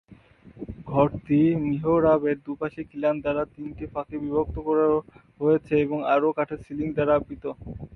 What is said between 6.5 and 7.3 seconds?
ceiling দ্বারা